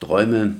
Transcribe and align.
Träume, 0.00 0.56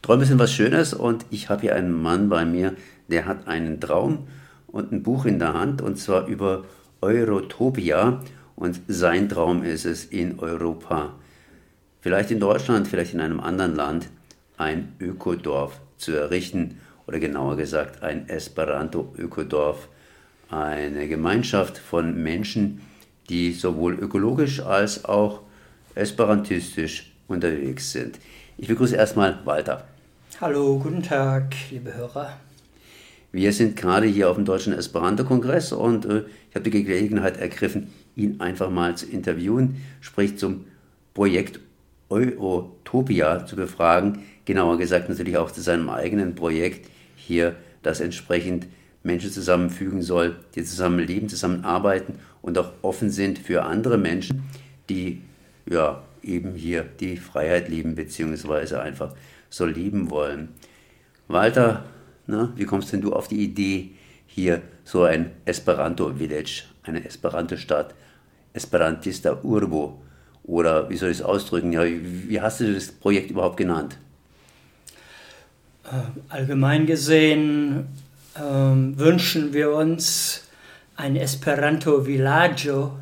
Träume 0.00 0.24
sind 0.24 0.38
was 0.38 0.52
Schönes 0.52 0.94
und 0.94 1.26
ich 1.30 1.50
habe 1.50 1.60
hier 1.62 1.74
einen 1.76 1.92
Mann 1.92 2.28
bei 2.28 2.46
mir, 2.46 2.74
der 3.08 3.26
hat 3.26 3.46
einen 3.46 3.80
Traum 3.80 4.26
und 4.66 4.92
ein 4.92 5.02
Buch 5.02 5.26
in 5.26 5.38
der 5.38 5.52
Hand 5.52 5.82
und 5.82 5.98
zwar 5.98 6.26
über 6.26 6.64
Eurotopia 7.02 8.22
und 8.56 8.80
sein 8.88 9.28
Traum 9.28 9.62
ist 9.62 9.84
es 9.84 10.06
in 10.06 10.38
Europa, 10.38 11.14
vielleicht 12.00 12.30
in 12.30 12.40
Deutschland, 12.40 12.88
vielleicht 12.88 13.12
in 13.12 13.20
einem 13.20 13.40
anderen 13.40 13.76
Land, 13.76 14.08
ein 14.56 14.94
Ökodorf 15.00 15.78
zu 15.98 16.12
errichten 16.12 16.80
oder 17.06 17.18
genauer 17.18 17.56
gesagt 17.56 18.02
ein 18.02 18.28
Esperanto-Ökodorf, 18.28 19.88
eine 20.48 21.08
Gemeinschaft 21.08 21.76
von 21.76 22.22
Menschen, 22.22 22.80
die 23.28 23.52
sowohl 23.52 23.94
ökologisch 23.94 24.60
als 24.60 25.04
auch 25.04 25.42
esperantistisch 25.94 27.11
unterwegs 27.28 27.92
sind. 27.92 28.18
Ich 28.58 28.68
begrüße 28.68 28.96
erstmal 28.96 29.38
Walter. 29.44 29.86
Hallo, 30.40 30.78
guten 30.78 31.02
Tag, 31.02 31.54
liebe 31.70 31.94
Hörer. 31.94 32.36
Wir 33.32 33.52
sind 33.52 33.76
gerade 33.76 34.06
hier 34.06 34.28
auf 34.28 34.36
dem 34.36 34.44
Deutschen 34.44 34.72
Esperanto-Kongress 34.72 35.72
und 35.72 36.04
äh, 36.04 36.24
ich 36.50 36.54
habe 36.54 36.68
die 36.68 36.84
Gelegenheit 36.84 37.38
ergriffen, 37.38 37.92
ihn 38.14 38.40
einfach 38.40 38.70
mal 38.70 38.96
zu 38.96 39.06
interviewen, 39.06 39.82
sprich 40.00 40.36
zum 40.36 40.66
Projekt 41.14 41.60
Eurotopia 42.10 43.46
zu 43.46 43.56
befragen, 43.56 44.22
genauer 44.44 44.76
gesagt 44.78 45.08
natürlich 45.08 45.38
auch 45.38 45.50
zu 45.50 45.62
seinem 45.62 45.88
eigenen 45.88 46.34
Projekt 46.34 46.90
hier, 47.16 47.56
das 47.82 48.00
entsprechend 48.00 48.66
Menschen 49.02 49.30
zusammenfügen 49.30 50.02
soll, 50.02 50.36
die 50.54 50.62
zusammen 50.62 50.98
leben, 50.98 51.28
zusammenarbeiten 51.28 52.18
und 52.42 52.58
auch 52.58 52.72
offen 52.82 53.10
sind 53.10 53.38
für 53.38 53.62
andere 53.62 53.98
Menschen, 53.98 54.42
die 54.88 55.22
ja 55.68 56.02
eben 56.22 56.54
hier 56.54 56.82
die 56.82 57.16
Freiheit 57.16 57.68
lieben, 57.68 57.94
beziehungsweise 57.94 58.80
einfach 58.80 59.14
so 59.50 59.66
lieben 59.66 60.10
wollen. 60.10 60.48
Walter, 61.28 61.84
na, 62.26 62.52
wie 62.56 62.64
kommst 62.64 62.92
denn 62.92 63.00
du 63.00 63.12
auf 63.12 63.28
die 63.28 63.42
Idee, 63.42 63.90
hier 64.26 64.62
so 64.84 65.04
ein 65.04 65.30
Esperanto-Village, 65.44 66.64
eine 66.82 67.04
Esperanto-Stadt, 67.04 67.94
Esperantista 68.52 69.38
Urbo, 69.42 70.02
oder 70.44 70.90
wie 70.90 70.96
soll 70.96 71.10
ich 71.10 71.18
es 71.18 71.22
ausdrücken, 71.22 71.72
ja, 71.72 71.84
wie 71.84 72.40
hast 72.40 72.60
du 72.60 72.74
das 72.74 72.90
Projekt 72.90 73.30
überhaupt 73.30 73.56
genannt? 73.56 73.96
Äh, 75.84 75.88
allgemein 76.28 76.86
gesehen 76.86 77.86
äh, 78.34 78.40
wünschen 78.40 79.52
wir 79.52 79.72
uns 79.72 80.48
ein 80.96 81.16
Esperanto 81.16 82.06
Villaggio, 82.06 82.98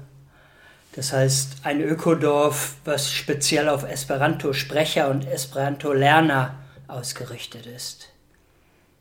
das 0.93 1.13
heißt 1.13 1.59
ein 1.63 1.81
Ökodorf, 1.81 2.77
was 2.85 3.13
speziell 3.13 3.69
auf 3.69 3.85
Esperanto-Sprecher 3.85 5.09
und 5.11 5.27
Esperanto-Lerner 5.27 6.57
ausgerichtet 6.89 7.67
ist. 7.67 8.09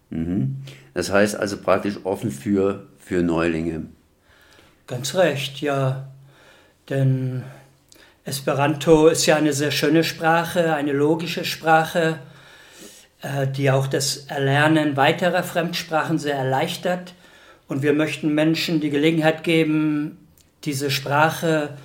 Mhm. 0.10 0.64
Das 0.94 1.12
heißt 1.12 1.36
also 1.36 1.58
praktisch 1.58 1.96
offen 2.04 2.32
für, 2.32 2.88
für 3.00 3.24
Neulinge. 3.24 3.88
Ganz 4.86 5.16
recht, 5.16 5.62
ja. 5.62 6.08
Denn 6.90 7.44
Esperanto 8.26 9.08
ist 9.08 9.26
ja 9.26 9.36
eine 9.36 9.54
sehr 9.54 9.72
schöne 9.72 10.04
Sprache, 10.04 10.74
eine 10.76 10.92
logische 10.92 11.46
Sprache, 11.46 12.20
äh, 13.22 13.48
die 13.48 13.72
auch 13.72 13.88
das 13.88 14.26
Erlernen 14.28 14.96
weiterer 14.98 15.44
Fremdsprachen 15.44 16.20
sehr 16.20 16.36
erleichtert. 16.36 17.14
Und 17.68 17.82
wir 17.82 17.94
möchten 17.94 18.34
Menschen 18.34 18.82
die 18.82 18.90
Gelegenheit 18.90 19.44
geben, 19.44 20.29
diese 20.66 20.92
Sprache 20.92 21.78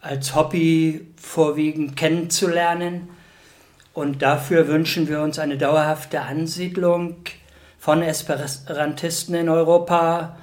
als 0.00 0.34
Hobby 0.34 1.06
vorwiegend 1.16 1.96
kennenzulernen. 1.96 3.08
Und 3.94 4.22
dafür 4.22 4.68
wünschen 4.68 5.08
wir 5.08 5.22
uns 5.22 5.38
eine 5.38 5.58
dauerhafte 5.58 6.22
Ansiedlung 6.22 7.16
von 7.78 8.02
Esperantisten 8.02 9.34
in 9.34 9.48
Europa, 9.48 10.36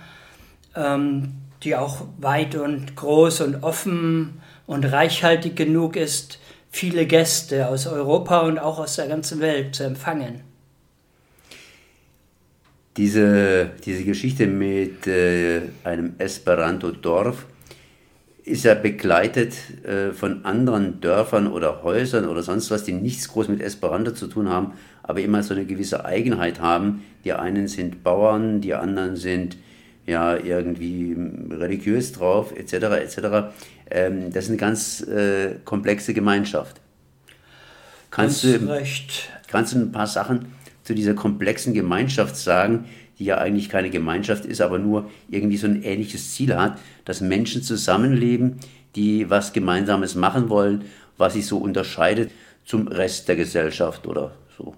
ähm, 0.76 1.34
die 1.64 1.76
auch 1.76 2.06
weit 2.18 2.56
und 2.56 2.96
groß 2.96 3.42
und 3.42 3.64
offen 3.64 4.42
und 4.66 4.86
reichhaltig 4.86 5.56
genug 5.56 5.96
ist, 5.96 6.40
viele 6.70 7.06
Gäste 7.06 7.68
aus 7.68 7.88
Europa 7.88 8.42
und 8.42 8.60
auch 8.60 8.80
aus 8.80 8.96
der 8.96 9.08
ganzen 9.08 9.40
Welt 9.40 9.76
zu 9.76 9.84
empfangen. 9.84 10.42
Diese, 12.98 13.72
diese 13.86 14.04
Geschichte 14.04 14.46
mit 14.46 15.08
äh, 15.08 15.62
einem 15.84 16.16
Esperanto-Dorf 16.18 17.46
ist 18.50 18.66
ja 18.66 18.74
begleitet 18.74 19.54
äh, 19.86 20.12
von 20.12 20.44
anderen 20.46 21.00
Dörfern 21.02 21.48
oder 21.48 21.84
Häusern 21.84 22.28
oder 22.28 22.44
sonst 22.44 22.72
was, 22.72 22.84
die 22.84 22.94
nichts 22.94 23.30
groß 23.30 23.48
mit 23.48 23.62
Esperanto 23.62 24.12
zu 24.12 24.28
tun 24.28 24.50
haben, 24.50 24.74
aber 25.04 25.22
immer 25.22 25.44
so 25.44 25.54
eine 25.54 25.66
gewisse 25.66 26.06
Eigenheit 26.06 26.60
haben. 26.60 27.04
Die 27.24 27.34
einen 27.34 27.68
sind 27.68 28.04
Bauern, 28.04 28.62
die 28.62 28.74
anderen 28.74 29.16
sind 29.16 29.58
ja 30.06 30.36
irgendwie 30.36 31.16
religiös 31.52 32.12
drauf, 32.12 32.54
etc. 32.56 32.74
etc. 32.74 33.18
Ähm, 33.90 34.34
das 34.34 34.46
ist 34.46 34.50
eine 34.50 34.58
ganz 34.58 35.02
äh, 35.02 35.56
komplexe 35.64 36.14
Gemeinschaft. 36.14 36.82
Kannst 38.12 38.44
du, 38.44 38.60
kannst 39.48 39.74
du 39.74 39.80
ein 39.80 39.92
paar 39.92 40.08
Sachen 40.08 40.48
zu 40.84 40.96
dieser 40.96 41.14
komplexen 41.14 41.76
Gemeinschaft 41.76 42.36
sagen, 42.36 42.86
die 43.20 43.26
ja 43.26 43.38
eigentlich 43.38 43.70
keine 43.70 43.90
Gemeinschaft 43.90 44.46
ist, 44.46 44.62
aber 44.62 44.80
nur 44.80 45.10
irgendwie 45.30 45.58
so 45.58 45.68
ein 45.68 45.84
ähnliches 45.84 46.34
Ziel 46.34 46.56
hat, 46.56 46.80
dass 47.06 47.20
Menschen 47.22 47.62
zusammenleben, 47.62 48.60
die 48.96 49.30
was 49.30 49.54
Gemeinsames 49.54 50.16
machen 50.16 50.50
wollen, 50.50 50.86
was 51.18 51.34
sich 51.34 51.46
so 51.46 51.58
unterscheidet 51.58 52.32
zum 52.66 52.88
Rest 52.88 53.28
der 53.28 53.36
Gesellschaft 53.36 54.08
oder 54.08 54.32
so. 54.58 54.74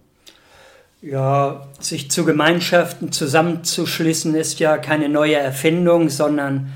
Ja, 1.02 1.68
sich 1.80 2.12
zu 2.12 2.26
Gemeinschaften 2.26 3.12
zusammenzuschließen 3.12 4.36
ist 4.36 4.60
ja 4.60 4.78
keine 4.78 5.10
neue 5.10 5.36
Erfindung, 5.36 6.10
sondern 6.10 6.72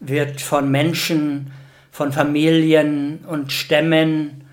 wird 0.00 0.40
von 0.40 0.70
Menschen, 0.70 1.52
von 1.90 2.12
Familien 2.12 3.20
und 3.26 3.52
Stämmen 3.52 4.44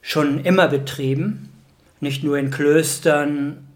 schon 0.00 0.44
immer 0.44 0.68
betrieben. 0.68 1.50
Nicht 2.00 2.24
nur 2.24 2.38
in 2.38 2.50
Klöstern 2.50 3.68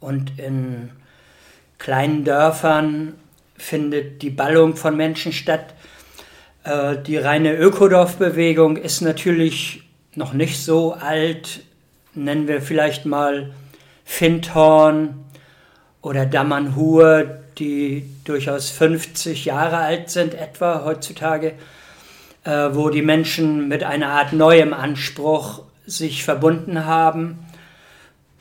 und 0.00 0.38
in 0.38 0.90
kleinen 1.84 2.24
Dörfern 2.24 3.12
findet 3.58 4.22
die 4.22 4.30
Ballung 4.30 4.74
von 4.74 4.96
Menschen 4.96 5.34
statt. 5.34 5.74
Äh, 6.64 6.96
die 6.96 7.18
reine 7.18 7.54
Ökodorfbewegung 7.54 8.78
ist 8.78 9.02
natürlich 9.02 9.82
noch 10.14 10.32
nicht 10.32 10.64
so 10.64 10.94
alt, 10.94 11.60
nennen 12.14 12.48
wir 12.48 12.62
vielleicht 12.62 13.04
mal 13.04 13.52
Findhorn 14.06 15.26
oder 16.00 16.24
Dammernhur, 16.24 17.40
die 17.58 18.08
durchaus 18.24 18.70
50 18.70 19.44
Jahre 19.44 19.76
alt 19.76 20.08
sind 20.08 20.32
etwa 20.32 20.86
heutzutage, 20.86 21.52
äh, 22.44 22.68
wo 22.72 22.88
die 22.88 23.02
Menschen 23.02 23.68
mit 23.68 23.84
einer 23.84 24.08
Art 24.08 24.32
neuem 24.32 24.72
Anspruch 24.72 25.60
sich 25.84 26.24
verbunden 26.24 26.86
haben, 26.86 27.43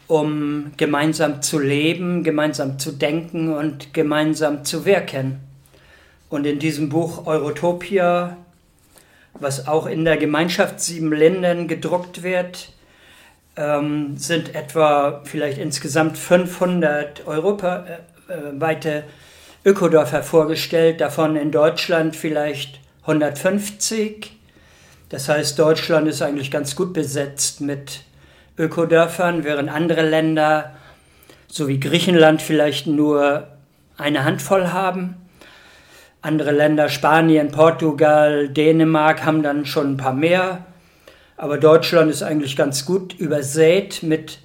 um 0.07 0.71
gemeinsam 0.77 1.41
zu 1.41 1.59
leben, 1.59 2.23
gemeinsam 2.23 2.79
zu 2.79 2.91
denken 2.91 3.53
und 3.53 3.93
gemeinsam 3.93 4.65
zu 4.65 4.85
wirken. 4.85 5.39
Und 6.29 6.45
in 6.45 6.59
diesem 6.59 6.89
Buch 6.89 7.25
Eurotopia, 7.25 8.37
was 9.33 9.67
auch 9.67 9.85
in 9.85 10.05
der 10.05 10.17
Gemeinschaft 10.17 10.79
sieben 10.79 11.11
Ländern 11.13 11.67
gedruckt 11.67 12.23
wird, 12.23 12.73
ähm, 13.55 14.17
sind 14.17 14.55
etwa 14.55 15.21
vielleicht 15.25 15.57
insgesamt 15.59 16.17
500 16.17 17.27
europaweite 17.27 18.89
äh, 18.89 19.03
Ökodörfer 19.65 20.23
vorgestellt, 20.23 21.01
davon 21.01 21.35
in 21.35 21.51
Deutschland 21.51 22.15
vielleicht 22.15 22.79
150. 23.03 24.31
Das 25.09 25.29
heißt, 25.29 25.57
Deutschland 25.59 26.07
ist 26.07 26.21
eigentlich 26.21 26.51
ganz 26.51 26.75
gut 26.75 26.93
besetzt 26.93 27.61
mit 27.61 28.01
Ökodörfern, 28.57 29.43
während 29.43 29.69
andere 29.69 30.07
Länder, 30.07 30.75
so 31.47 31.67
wie 31.67 31.79
Griechenland, 31.79 32.41
vielleicht 32.41 32.87
nur 32.87 33.47
eine 33.97 34.23
Handvoll 34.23 34.67
haben. 34.67 35.15
Andere 36.21 36.51
Länder, 36.51 36.89
Spanien, 36.89 37.51
Portugal, 37.51 38.49
Dänemark, 38.49 39.25
haben 39.25 39.43
dann 39.43 39.65
schon 39.65 39.93
ein 39.93 39.97
paar 39.97 40.13
mehr. 40.13 40.65
Aber 41.35 41.57
Deutschland 41.57 42.11
ist 42.11 42.23
eigentlich 42.23 42.55
ganz 42.55 42.85
gut 42.85 43.13
übersät 43.13 44.03
mit 44.03 44.39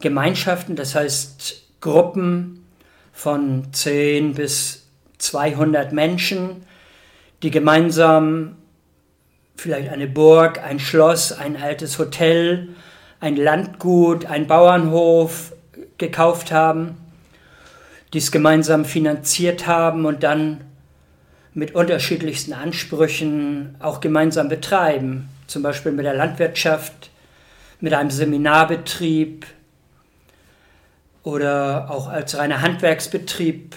Gemeinschaften, 0.00 0.76
das 0.76 0.94
heißt 0.94 1.62
Gruppen 1.80 2.66
von 3.12 3.72
10 3.72 4.34
bis 4.34 4.86
200 5.18 5.92
Menschen, 5.92 6.64
die 7.42 7.50
gemeinsam 7.50 8.56
vielleicht 9.56 9.90
eine 9.90 10.06
Burg, 10.06 10.62
ein 10.62 10.78
Schloss, 10.80 11.32
ein 11.32 11.56
altes 11.56 11.98
Hotel, 11.98 12.68
ein 13.22 13.36
Landgut, 13.36 14.26
ein 14.26 14.48
Bauernhof 14.48 15.52
gekauft 15.96 16.50
haben, 16.50 16.96
dies 18.12 18.32
gemeinsam 18.32 18.84
finanziert 18.84 19.68
haben 19.68 20.06
und 20.06 20.24
dann 20.24 20.62
mit 21.54 21.76
unterschiedlichsten 21.76 22.52
Ansprüchen 22.52 23.76
auch 23.78 24.00
gemeinsam 24.00 24.48
betreiben 24.48 25.28
zum 25.46 25.62
Beispiel 25.62 25.92
mit 25.92 26.04
der 26.04 26.14
Landwirtschaft, 26.14 27.10
mit 27.80 27.94
einem 27.94 28.10
Seminarbetrieb 28.10 29.46
oder 31.22 31.90
auch 31.90 32.08
als 32.08 32.36
reiner 32.36 32.60
Handwerksbetrieb. 32.60 33.76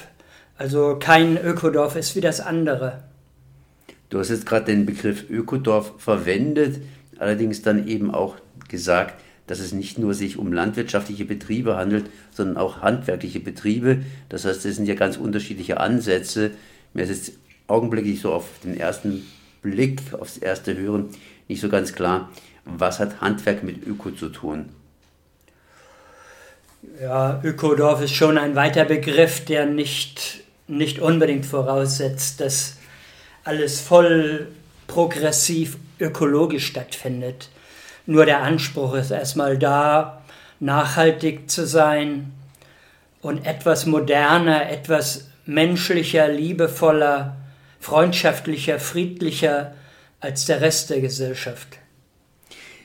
Also 0.57 0.98
kein 1.00 1.38
Ökodorf 1.38 1.95
ist 1.95 2.15
wie 2.15 2.21
das 2.21 2.39
andere. 2.39 3.03
Du 4.09 4.18
hast 4.19 4.30
jetzt 4.30 4.45
gerade 4.45 4.65
den 4.65 4.86
Begriff 4.86 5.30
Ökodorf 5.30 5.94
verwendet, 5.98 6.81
allerdings 7.19 7.62
dann 7.62 7.88
eben 7.88 8.09
auch 8.09 8.38
gesagt, 8.69 9.21
dass 9.47 9.59
es 9.59 9.74
nicht 9.74 9.97
nur 9.97 10.13
sich 10.13 10.38
um 10.38 10.51
landwirtschaftliche 10.51 11.25
Betriebe 11.25 11.75
handelt, 11.75 12.06
sondern 12.31 12.57
auch 12.57 12.81
handwerkliche 12.81 13.39
Betriebe. 13.39 14.03
Das 14.30 14.45
heißt, 14.45 14.65
es 14.65 14.75
sind 14.75 14.88
ja 14.88 14.95
ganz 14.95 15.18
unterschiedliche 15.18 15.80
Ansätze. 15.80 16.51
Mir 16.94 17.03
ist 17.03 17.09
jetzt 17.09 17.31
augenblicklich 17.68 18.21
so 18.21 18.33
auf 18.33 18.45
den 18.63 18.77
ersten 18.77 19.25
Blick, 19.62 20.01
aufs 20.13 20.38
erste 20.38 20.75
Hören 20.77 21.09
nicht 21.47 21.62
so 21.62 21.69
ganz 21.69 21.94
klar, 21.94 22.30
was 22.65 23.00
hat 23.00 23.21
Handwerk 23.21 23.63
mit 23.63 23.86
Öko 23.86 24.12
zu 24.12 24.30
tun? 24.30 24.69
Ja, 27.01 27.41
Ökodorf 27.44 28.01
ist 28.01 28.13
schon 28.13 28.38
ein 28.38 28.56
weiter 28.56 28.86
Begriff, 28.86 29.44
der 29.45 29.65
nicht, 29.65 30.44
nicht 30.68 31.00
unbedingt 31.00 31.45
voraussetzt, 31.45 32.41
dass 32.41 32.77
alles 33.44 33.80
voll 33.81 34.48
progressiv 34.88 35.77
ökologisch 36.00 36.68
stattfindet. 36.68 37.50
Nur 38.05 38.25
der 38.25 38.41
Anspruch 38.41 38.95
ist 38.95 39.11
erstmal 39.11 39.57
da, 39.57 40.21
nachhaltig 40.59 41.49
zu 41.49 41.65
sein 41.65 42.31
und 43.21 43.45
etwas 43.45 43.85
moderner, 43.85 44.69
etwas 44.69 45.29
menschlicher, 45.45 46.27
liebevoller, 46.27 47.37
freundschaftlicher, 47.79 48.79
friedlicher 48.79 49.73
als 50.19 50.45
der 50.45 50.61
Rest 50.61 50.89
der 50.89 51.01
Gesellschaft. 51.01 51.79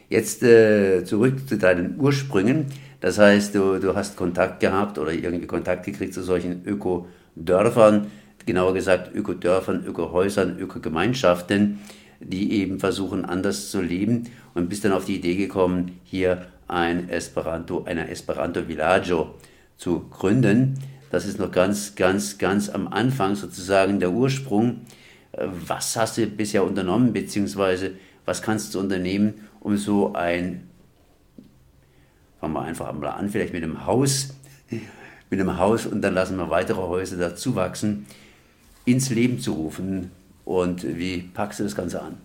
Jetzt 0.09 0.43
äh, 0.43 1.05
zurück 1.05 1.49
zu 1.49 1.57
deinen 1.57 1.99
Ursprüngen. 1.99 2.67
Das 3.01 3.19
heißt, 3.19 3.55
du, 3.55 3.79
du 3.79 3.95
hast 3.95 4.17
Kontakt 4.17 4.61
gehabt 4.61 4.99
oder 4.99 5.13
irgendwie 5.13 5.47
Kontakt 5.47 5.87
gekriegt 5.87 6.13
zu 6.13 6.23
solchen 6.23 6.65
Ökodörfern, 6.67 8.11
genauer 8.45 8.75
gesagt 8.75 9.15
Ökodörfern, 9.15 9.85
Ökohäusern, 9.87 10.59
Ökogemeinschaften, 10.59 11.79
die 12.21 12.53
eben 12.53 12.79
versuchen, 12.79 13.25
anders 13.25 13.71
zu 13.71 13.81
leben 13.81 14.29
und 14.55 14.69
bist 14.69 14.85
dann 14.85 14.93
auf 14.93 15.07
die 15.07 15.17
Idee 15.17 15.37
gekommen, 15.37 15.99
hier 16.05 16.47
ein 16.69 17.09
Esperanto, 17.09 17.85
eine 17.85 18.09
Esperanto 18.11 18.69
Villaggio 18.69 19.35
zu 19.77 20.09
gründen. 20.11 20.79
Das 21.11 21.27
ist 21.27 21.39
noch 21.39 21.51
ganz, 21.51 21.97
ganz, 21.97 22.39
ganz 22.39 22.69
am 22.69 22.87
Anfang 22.87 23.35
sozusagen 23.35 23.99
der 23.99 24.13
Ursprung. 24.13 24.83
Was 25.33 25.97
hast 25.97 26.19
du 26.19 26.27
bisher 26.27 26.65
unternommen, 26.65 27.13
beziehungsweise 27.13 27.93
was 28.25 28.43
kannst 28.43 28.75
du 28.75 28.81
unternehmen, 28.81 29.49
um 29.61 29.77
so 29.77 30.13
ein, 30.13 30.69
fangen 32.39 32.55
wir 32.55 32.63
einfach 32.63 32.93
mal 32.93 33.09
an, 33.09 33.29
vielleicht 33.29 33.53
mit 33.53 33.63
einem 33.63 33.87
Haus, 33.87 34.35
mit 35.31 35.41
einem 35.41 35.59
Haus 35.59 35.87
und 35.87 36.03
dann 36.03 36.15
lassen 36.15 36.37
wir 36.37 36.51
weitere 36.51 36.81
Häuser 36.81 37.17
dazu 37.17 37.55
wachsen, 37.57 38.07
ins 38.85 39.11
Leben 39.11 39.41
zu 39.41 39.53
rufen. 39.55 40.11
Und 40.51 40.83
wie 40.99 41.19
packst 41.19 41.61
du 41.61 41.63
das 41.63 41.77
Ganze 41.77 42.03
an? 42.03 42.17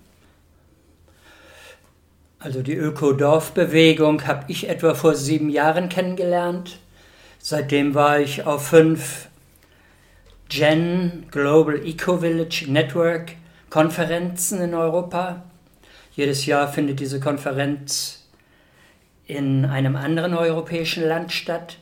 Also 2.40 2.64
die 2.64 2.74
Öko-Dorf-Bewegung 2.74 4.26
habe 4.26 4.46
ich 4.48 4.68
etwa 4.68 4.96
vor 4.96 5.14
sieben 5.14 5.52
Jahren 5.52 5.90
kennengelernt. 5.90 6.80
Seitdem 7.38 7.94
war 7.94 8.20
ich 8.20 8.44
auf 8.48 8.70
fünf 8.70 9.28
Gen 10.50 11.28
Global 11.30 11.76
Eco 11.86 12.18
Village 12.18 12.66
Network 12.68 13.34
Konferenzen 13.70 14.60
in 14.60 14.74
Europa. 14.74 15.44
Jedes 16.16 16.48
Jahr 16.48 16.68
findet 16.68 17.00
diese 17.02 17.20
Konferenz 17.20 18.24
in 19.28 19.66
einem 19.66 19.96
anderen 19.96 20.34
europäischen 20.34 21.04
Land 21.04 21.32
statt. 21.32 21.78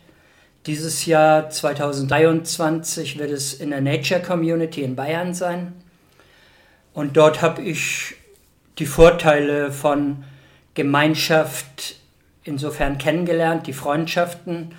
Dieses 0.65 1.05
Jahr 1.05 1.49
2023 1.49 3.17
wird 3.17 3.31
es 3.31 3.53
in 3.53 3.69
der 3.69 3.79
Nature 3.79 4.21
Community 4.21 4.81
in 4.83 4.97
Bayern 4.97 5.33
sein. 5.33 5.82
Und 6.93 7.17
dort 7.17 7.41
habe 7.41 7.61
ich 7.61 8.15
die 8.77 8.85
Vorteile 8.85 9.71
von 9.71 10.23
Gemeinschaft 10.73 11.95
insofern 12.43 12.97
kennengelernt, 12.97 13.67
die 13.67 13.73
Freundschaften 13.73 14.73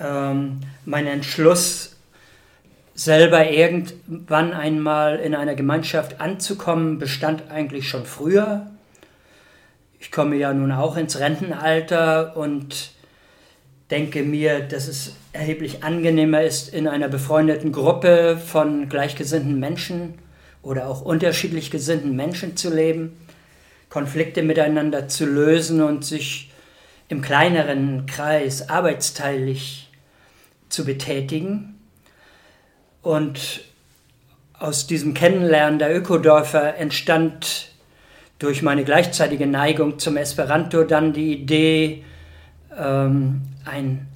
ähm, 0.00 0.60
mein 0.84 1.06
Entschluss, 1.06 1.96
selber 2.94 3.48
irgendwann 3.48 4.52
einmal 4.52 5.20
in 5.20 5.34
einer 5.36 5.54
Gemeinschaft 5.54 6.20
anzukommen, 6.20 6.98
bestand 6.98 7.48
eigentlich 7.48 7.88
schon 7.88 8.04
früher. 8.04 8.66
Ich 10.00 10.10
komme 10.10 10.36
ja 10.36 10.52
nun 10.52 10.72
auch 10.72 10.96
ins 10.96 11.20
Rentenalter 11.20 12.36
und 12.36 12.90
denke 13.90 14.24
mir, 14.24 14.60
dass 14.60 14.88
es 14.88 15.14
erheblich 15.32 15.84
angenehmer 15.84 16.42
ist, 16.42 16.74
in 16.74 16.88
einer 16.88 17.08
befreundeten 17.08 17.70
Gruppe 17.70 18.36
von 18.36 18.88
gleichgesinnten 18.88 19.60
Menschen 19.60 20.14
oder 20.62 20.88
auch 20.88 21.02
unterschiedlich 21.02 21.70
gesinnten 21.70 22.16
Menschen 22.16 22.56
zu 22.56 22.74
leben, 22.74 23.16
Konflikte 23.88 24.42
miteinander 24.42 25.08
zu 25.08 25.24
lösen 25.24 25.82
und 25.82 26.04
sich 26.04 26.50
im 27.08 27.22
kleineren 27.22 28.06
Kreis 28.06 28.68
arbeitsteilig 28.68 29.88
zu 30.68 30.84
betätigen. 30.84 31.78
Und 33.02 33.62
aus 34.58 34.86
diesem 34.86 35.14
Kennenlernen 35.14 35.78
der 35.78 35.96
Ökodörfer 35.96 36.76
entstand 36.76 37.72
durch 38.38 38.62
meine 38.62 38.84
gleichzeitige 38.84 39.46
Neigung 39.46 39.98
zum 39.98 40.16
Esperanto 40.16 40.84
dann 40.84 41.12
die 41.12 41.32
Idee, 41.32 42.04
ähm, 42.76 43.42
ein 43.64 44.06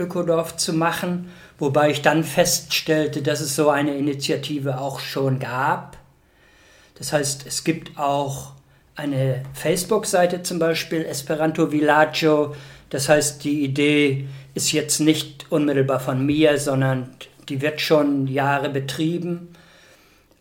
Esperanto-Ökodorf 0.00 0.56
zu 0.56 0.72
machen, 0.72 1.30
wobei 1.58 1.90
ich 1.90 2.02
dann 2.02 2.24
feststellte, 2.24 3.22
dass 3.22 3.40
es 3.40 3.54
so 3.54 3.68
eine 3.70 3.96
Initiative 3.96 4.80
auch 4.80 5.00
schon 5.00 5.38
gab. 5.38 5.96
Das 6.96 7.12
heißt, 7.12 7.46
es 7.46 7.64
gibt 7.64 7.98
auch 7.98 8.52
eine 8.96 9.42
Facebook-Seite 9.54 10.42
zum 10.42 10.58
Beispiel, 10.58 11.04
Esperanto 11.04 11.72
Villaggio. 11.72 12.54
Das 12.90 13.08
heißt, 13.08 13.44
die 13.44 13.64
Idee 13.64 14.26
ist 14.54 14.72
jetzt 14.72 15.00
nicht 15.00 15.46
unmittelbar 15.50 16.00
von 16.00 16.24
mir, 16.24 16.58
sondern 16.58 17.10
die 17.48 17.62
wird 17.62 17.80
schon 17.80 18.26
Jahre 18.26 18.68
betrieben. 18.68 19.48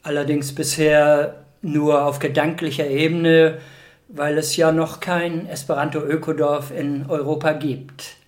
Allerdings 0.04 0.54
bisher 0.54 1.46
nur 1.62 2.06
auf 2.06 2.20
gedanklicher 2.20 2.88
Ebene, 2.88 3.60
weil 4.08 4.38
es 4.38 4.56
ja 4.56 4.72
noch 4.72 5.00
kein 5.00 5.48
Esperanto-Ökodorf 5.48 6.72
in 6.72 7.06
Europa 7.08 7.54
gibt. 7.54 8.19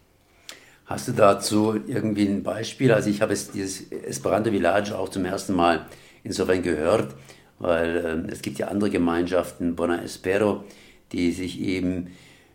Hast 0.91 1.07
du 1.07 1.13
dazu 1.13 1.79
irgendwie 1.87 2.27
ein 2.27 2.43
Beispiel? 2.43 2.91
Also 2.91 3.09
ich 3.09 3.21
habe 3.21 3.31
jetzt 3.31 3.53
dieses 3.53 3.89
Esperanto 3.93 4.51
Village 4.51 4.93
auch 4.93 5.07
zum 5.07 5.23
ersten 5.23 5.53
Mal 5.53 5.85
insofern 6.25 6.63
gehört, 6.63 7.15
weil 7.59 8.25
äh, 8.27 8.29
es 8.29 8.41
gibt 8.41 8.59
ja 8.59 8.67
andere 8.67 8.89
Gemeinschaften, 8.89 9.77
Bona 9.77 10.03
Espero, 10.03 10.65
die 11.13 11.31
sich 11.31 11.61
eben 11.61 12.07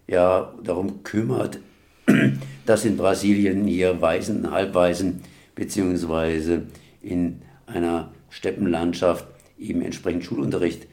ja 0.07 0.53
darum 0.63 1.03
kümmert, 1.03 1.61
dass 2.67 2.85
in 2.85 2.99
Brasilien 2.99 3.67
hier 3.67 4.03
Waisen, 4.03 4.51
Halbwaisen 4.51 5.23
beziehungsweise 5.55 6.65
in 7.01 7.41
einer 7.65 8.13
Steppenlandschaft 8.29 9.27
eben 9.59 9.81
entsprechend 9.81 10.27
Schulunterricht 10.27 10.87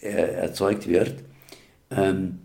äh, 0.00 0.10
erzeugt 0.10 0.86
wird. 0.86 1.24
Ähm, 1.90 2.38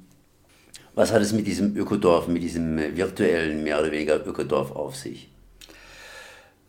was 1.00 1.14
hat 1.14 1.22
es 1.22 1.32
mit 1.32 1.48
diesem 1.48 1.78
Ökodorf, 1.78 2.28
mit 2.28 2.44
diesem 2.44 2.78
virtuellen 2.98 3.64
mehr 3.64 3.80
oder 3.80 3.90
weniger 3.90 4.28
Ökodorf 4.28 4.76
auf 4.76 4.98
sich? 4.98 5.30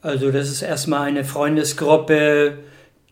Also 0.02 0.30
das 0.30 0.49
ist 0.49 0.62
erstmal 0.62 1.08
eine 1.08 1.25
Freundesgruppe, 1.25 2.60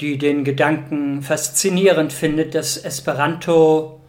die 0.00 0.16
den 0.16 0.44
Gedanken 0.44 1.22
faszinierend 1.22 2.12
findet, 2.12 2.54
dass 2.54 2.76
Esperanto 2.76 4.00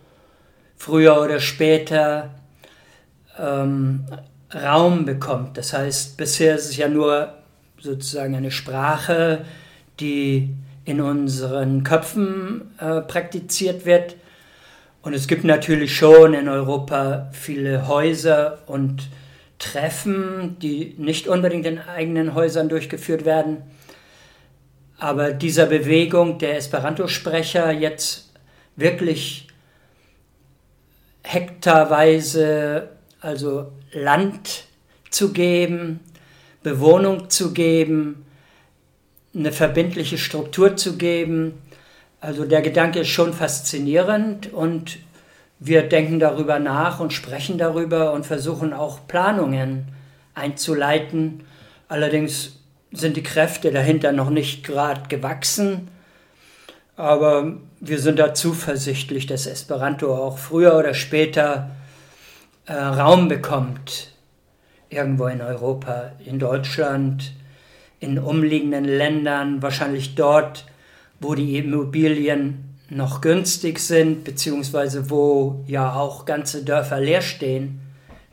früher 0.78 1.20
oder 1.20 1.40
später 1.40 2.30
ähm, 3.40 4.06
Raum 4.54 5.06
bekommt. 5.06 5.58
Das 5.58 5.74
heißt, 5.74 6.16
bisher 6.16 6.54
ist 6.54 6.70
es 6.70 6.78
ja 6.78 6.88
nur 6.88 7.34
sozusagen 7.80 8.36
eine 8.36 8.52
Sprache, 8.52 9.46
die 10.00 10.54
in 10.86 11.02
unseren 11.02 11.84
Köpfen 11.84 12.70
äh, 12.78 13.02
praktiziert 13.02 13.88
wird. 13.88 14.16
Und 15.02 15.14
es 15.14 15.28
gibt 15.28 15.44
natürlich 15.44 15.96
schon 15.96 16.34
in 16.34 16.50
Europa 16.50 17.30
viele 17.32 17.88
Häuser 17.88 18.60
und 18.68 19.10
Treffen, 19.58 20.58
die 20.60 20.96
nicht 20.98 21.28
unbedingt 21.28 21.66
in 21.66 21.80
eigenen 21.80 22.34
Häusern 22.34 22.70
durchgeführt 22.70 23.26
werden. 23.26 23.58
Aber 24.98 25.32
dieser 25.32 25.66
Bewegung 25.66 26.40
der 26.40 26.58
Esperanto-Sprecher 26.58 27.72
jetzt 27.72 28.32
wirklich 28.76 29.48
hektarweise 31.24 32.90
also 33.22 33.72
Land 33.92 34.66
zu 35.10 35.32
geben, 35.32 36.00
Bewohnung 36.64 37.30
zu 37.30 37.54
geben, 37.54 38.26
eine 39.34 39.52
verbindliche 39.52 40.18
Struktur 40.18 40.76
zu 40.76 40.98
geben. 40.98 41.62
Also 42.22 42.46
der 42.46 42.62
Gedanke 42.62 43.00
ist 43.00 43.10
schon 43.10 43.34
faszinierend 43.34 44.52
und 44.52 45.00
wir 45.60 45.84
denken 45.84 46.20
darüber 46.20 46.60
nach 46.60 47.00
und 47.00 47.14
sprechen 47.14 47.58
darüber 47.58 48.14
und 48.14 48.26
versuchen 48.26 48.74
auch 48.74 49.08
Planungen 49.08 49.88
einzuleiten. 50.36 51.44
Allerdings 51.88 52.60
sind 52.92 53.18
die 53.18 53.24
Kräfte 53.24 53.72
dahinter 53.72 54.12
noch 54.12 54.30
nicht 54.30 54.66
gerade 54.66 55.08
gewachsen. 55.08 55.90
Aber 56.96 57.54
wir 57.80 58.00
sind 58.00 58.20
da 58.20 58.34
zuversichtlich, 58.34 59.26
dass 59.26 59.48
Esperanto 59.48 60.14
auch 60.14 60.38
früher 60.38 60.76
oder 60.76 60.94
später 60.94 61.72
äh, 62.66 62.74
Raum 62.74 63.30
bekommt. 63.30 64.12
Irgendwo 64.90 65.28
in 65.28 65.42
Europa, 65.42 66.12
in 66.26 66.40
Deutschland, 66.40 67.34
in 68.00 68.20
umliegenden 68.20 68.86
Ländern, 68.86 69.62
wahrscheinlich 69.62 70.16
dort, 70.16 70.66
wo 71.20 71.36
die 71.36 71.58
Immobilien 71.58 72.76
noch 72.90 73.22
günstig 73.22 73.80
sind, 73.80 74.24
beziehungsweise 74.24 75.10
wo 75.10 75.64
ja 75.68 75.94
auch 75.94 76.26
ganze 76.26 76.64
Dörfer 76.64 77.00
leer 77.00 77.22
stehen, 77.22 77.82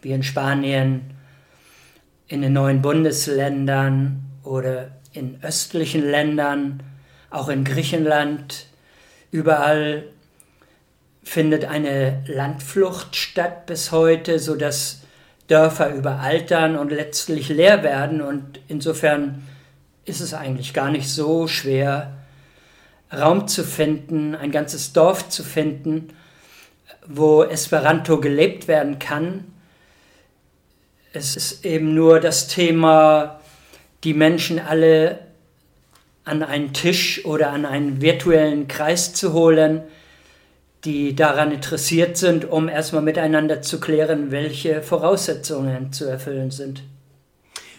wie 0.03 0.13
in 0.13 0.23
Spanien, 0.23 1.03
in 2.29 2.43
den 2.43 2.53
neuen 2.53 2.83
Bundesländern 2.83 4.23
oder 4.43 4.91
in 5.13 5.39
östlichen 5.43 6.03
Ländern, 6.03 6.83
auch 7.31 7.49
in 7.49 7.65
Griechenland, 7.65 8.67
überall 9.31 10.05
findet 11.23 11.65
eine 11.65 12.23
Landflucht 12.27 13.17
statt 13.17 13.67
bis 13.67 13.91
heute, 13.93 14.39
sodass 14.39 15.03
Dörfer 15.49 15.93
überaltern 15.95 16.77
und 16.77 16.91
letztlich 16.91 17.49
leer 17.49 17.83
werden. 17.83 18.21
Und 18.21 18.61
insofern 18.69 19.43
ist 20.05 20.21
es 20.21 20.35
eigentlich 20.35 20.73
gar 20.73 20.91
nicht 20.91 21.09
so 21.09 21.49
schwer, 21.49 22.13
Raum 23.13 23.47
zu 23.47 23.65
finden, 23.65 24.35
ein 24.35 24.51
ganzes 24.51 24.93
Dorf 24.93 25.29
zu 25.29 25.45
finden, 25.45 26.09
wo 27.07 27.43
Esperanto 27.43 28.21
gelebt 28.21 28.69
werden 28.69 28.99
kann. 28.99 29.45
Es 31.13 31.37
ist 31.37 31.65
eben 31.65 31.95
nur 31.95 32.21
das 32.21 32.49
Thema, 32.49 33.41
die 34.05 34.15
Menschen 34.15 34.59
alle 34.59 35.21
an 36.25 36.43
einen 36.43 36.73
Tisch 36.73 37.25
oder 37.25 37.51
an 37.51 37.65
einen 37.65 38.03
virtuellen 38.03 38.67
Kreis 38.67 39.15
zu 39.15 39.33
holen, 39.33 39.83
die 40.85 41.15
daran 41.15 41.53
interessiert 41.53 42.17
sind, 42.17 42.45
um 42.51 42.69
erstmal 42.69 43.03
miteinander 43.03 43.63
zu 43.63 43.81
klären, 43.81 44.31
welche 44.31 44.83
Voraussetzungen 44.83 45.93
zu 45.93 46.05
erfüllen 46.05 46.51
sind. 46.51 46.83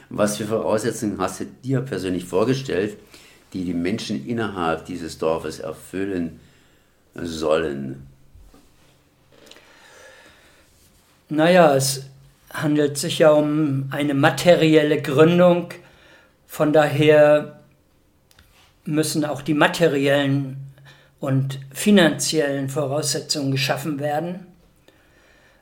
Was 0.10 0.38
für 0.38 0.46
Voraussetzungen 0.46 1.20
hast 1.20 1.42
du 1.42 1.46
dir 1.64 1.82
persönlich 1.82 2.26
vorgestellt, 2.26 2.98
die 3.54 3.66
die 3.66 3.74
Menschen 3.74 4.26
innerhalb 4.28 4.86
dieses 4.86 5.18
Dorfes 5.18 5.60
erfüllen 5.60 6.40
sollen? 7.14 8.08
Naja, 11.30 11.76
es 11.76 12.06
handelt 12.54 12.98
sich 12.98 13.20
ja 13.20 13.32
um 13.32 13.88
eine 13.92 14.14
materielle 14.14 15.02
Gründung. 15.02 15.70
Von 16.48 16.72
daher 16.72 17.60
müssen 18.86 19.26
auch 19.26 19.42
die 19.42 19.54
materiellen 19.54 20.58
und 21.20 21.60
finanziellen 21.74 22.70
Voraussetzungen 22.70 23.52
geschaffen 23.52 24.00
werden. 24.00 24.46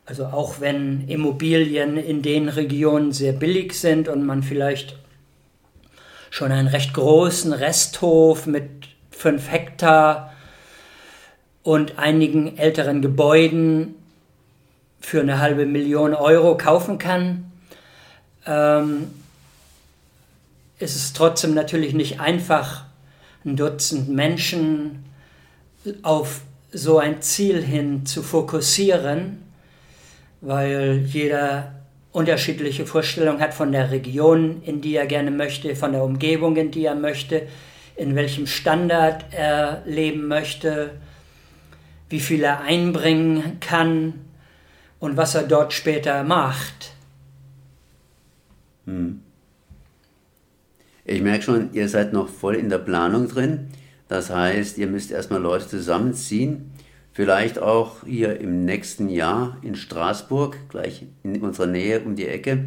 Also 0.06 0.26
auch 0.26 0.60
wenn 0.60 1.08
Immobilien 1.08 1.98
in 1.98 2.22
den 2.22 2.48
Regionen 2.50 3.12
sehr 3.12 3.34
billig 3.34 3.74
sind 3.74 4.08
und 4.08 4.24
man 4.24 4.44
vielleicht 4.44 4.98
schon 6.36 6.52
einen 6.52 6.68
recht 6.68 6.94
großen 6.94 7.54
Resthof 7.54 8.46
mit 8.46 8.90
fünf 9.10 9.50
Hektar 9.50 10.34
und 11.64 11.98
einigen 11.98 12.58
älteren 12.58 13.02
Gebäuden 13.02 13.96
für 15.00 15.22
eine 15.22 15.40
halbe 15.40 15.66
Million 15.66 16.14
Euro 16.14 16.58
kaufen 16.58 16.98
kann, 16.98 17.50
ähm, 18.46 19.14
ist 20.78 20.98
es 20.98 21.14
trotzdem 21.14 21.54
natürlich 21.54 21.94
nicht 21.94 22.20
einfach, 22.20 22.84
ein 23.46 23.56
Dutzend 23.56 24.10
Menschen 24.10 25.06
auf 26.02 26.42
so 26.74 27.00
ein 27.00 27.22
Ziel 27.22 27.64
hin 27.64 28.06
zu 28.06 28.22
fokussieren, 28.22 29.42
weil 30.42 31.06
jeder 31.08 31.75
unterschiedliche 32.16 32.86
Vorstellungen 32.86 33.42
hat 33.42 33.54
von 33.54 33.74
der 33.74 33.92
Region, 33.92 34.64
in 34.64 34.80
die 34.80 34.96
er 34.96 35.06
gerne 35.06 35.32
möchte, 35.32 35.76
von 35.76 35.92
der 35.92 36.02
Umgebung, 36.02 36.56
in 36.56 36.72
die 36.72 36.86
er 36.86 36.96
möchte, 36.96 37.46
in 37.98 38.16
welchem 38.16 38.48
Standard 38.48 39.26
er 39.32 39.84
leben 39.86 40.30
möchte, 40.30 40.92
wie 42.10 42.22
viel 42.22 42.42
er 42.42 42.62
einbringen 42.62 43.58
kann 43.60 44.14
und 45.00 45.18
was 45.18 45.36
er 45.36 45.44
dort 45.44 45.74
später 45.74 46.24
macht. 46.24 46.94
Hm. 48.86 49.20
Ich 51.04 51.22
merke 51.22 51.44
schon, 51.44 51.74
ihr 51.74 51.90
seid 51.90 52.14
noch 52.14 52.30
voll 52.30 52.56
in 52.56 52.70
der 52.70 52.78
Planung 52.78 53.28
drin. 53.28 53.68
Das 54.08 54.30
heißt, 54.30 54.78
ihr 54.78 54.88
müsst 54.88 55.12
erstmal 55.12 55.42
Leute 55.42 55.68
zusammenziehen. 55.68 56.72
Vielleicht 57.16 57.60
auch 57.60 58.06
hier 58.06 58.42
im 58.42 58.66
nächsten 58.66 59.08
Jahr 59.08 59.56
in 59.62 59.76
Straßburg, 59.76 60.58
gleich 60.68 61.06
in 61.24 61.42
unserer 61.42 61.68
Nähe 61.68 62.02
um 62.02 62.18
die 62.18 62.28
Ecke, 62.28 62.66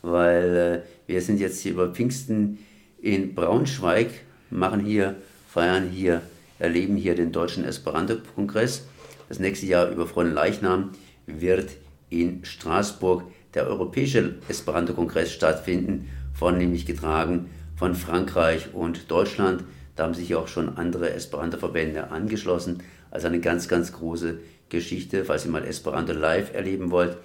weil 0.00 0.56
äh, 0.86 0.88
wir 1.06 1.20
sind 1.20 1.38
jetzt 1.38 1.60
hier 1.60 1.72
über 1.72 1.90
Pfingsten 1.90 2.60
in 3.02 3.34
Braunschweig, 3.34 4.08
machen 4.48 4.80
hier, 4.80 5.16
feiern 5.50 5.90
hier, 5.90 6.22
erleben 6.58 6.96
hier 6.96 7.14
den 7.14 7.30
Deutschen 7.30 7.62
Esperanto-Kongress. 7.62 8.86
Das 9.28 9.38
nächste 9.38 9.66
Jahr 9.66 9.90
über 9.90 10.24
Leichnam 10.24 10.92
wird 11.26 11.68
in 12.08 12.42
Straßburg 12.42 13.24
der 13.52 13.66
Europäische 13.66 14.36
Esperanto-Kongress 14.48 15.30
stattfinden, 15.30 16.08
vornehmlich 16.32 16.86
getragen 16.86 17.50
von 17.76 17.94
Frankreich 17.94 18.72
und 18.72 19.10
Deutschland. 19.10 19.62
Da 19.94 20.04
haben 20.04 20.14
sich 20.14 20.34
auch 20.34 20.48
schon 20.48 20.78
andere 20.78 21.12
Esperanto-Verbände 21.12 22.10
angeschlossen. 22.10 22.82
Also 23.10 23.26
eine 23.26 23.40
ganz, 23.40 23.68
ganz 23.68 23.92
große 23.92 24.38
Geschichte. 24.68 25.24
Falls 25.24 25.44
ihr 25.44 25.50
mal 25.50 25.64
Esperanto 25.64 26.12
live 26.12 26.54
erleben 26.54 26.90
wollt, 26.90 27.16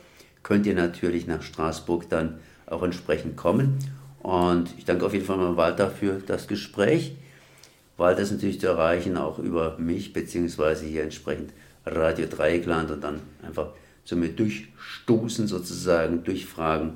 könnt 0.43 0.65
ihr 0.65 0.75
natürlich 0.75 1.27
nach 1.27 1.41
Straßburg 1.41 2.09
dann 2.09 2.39
auch 2.65 2.83
entsprechend 2.83 3.37
kommen. 3.37 3.77
Und 4.19 4.73
ich 4.77 4.85
danke 4.85 5.05
auf 5.05 5.13
jeden 5.13 5.25
Fall 5.25 5.37
mal 5.37 5.55
Walter 5.55 5.89
für 5.89 6.21
das 6.25 6.47
Gespräch. 6.47 7.15
Walter 7.97 8.21
ist 8.21 8.31
natürlich 8.31 8.59
zu 8.59 8.67
erreichen, 8.67 9.17
auch 9.17 9.39
über 9.39 9.77
mich, 9.77 10.11
beziehungsweise 10.13 10.85
hier 10.85 11.03
entsprechend 11.03 11.53
Radio 11.85 12.25
Dreieckland 12.25 12.91
und 12.91 13.03
dann 13.03 13.21
einfach 13.43 13.69
zu 14.03 14.15
mir 14.15 14.29
durchstoßen, 14.29 15.47
sozusagen, 15.47 16.23
durchfragen. 16.23 16.93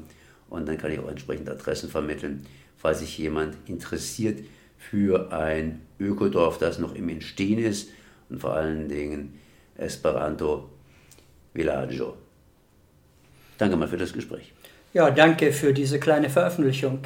Und 0.50 0.67
dann 0.67 0.77
kann 0.77 0.91
ich 0.91 1.00
auch 1.00 1.08
entsprechend 1.08 1.50
Adressen 1.50 1.89
vermitteln, 1.89 2.46
falls 2.77 3.00
sich 3.00 3.17
jemand 3.17 3.55
interessiert 3.67 4.39
für 4.77 5.31
ein 5.31 5.81
Ökodorf, 6.00 6.58
das 6.58 6.79
noch 6.79 6.96
im 6.96 7.10
Entstehen 7.10 7.60
ist 7.60 7.89
und 8.29 8.39
vor 8.39 8.53
allen 8.53 8.88
Dingen 8.88 9.39
Esperanto 9.77 10.69
Villaggio. 11.53 12.15
Danke 13.57 13.75
mal 13.75 13.88
für 13.88 13.98
das 13.98 14.13
Gespräch. 14.13 14.53
Ja, 14.93 15.12
danke 15.12 15.51
für 15.51 15.74
diese 15.74 16.00
kleine 16.00 16.29
Veröffentlichung. 16.29 17.01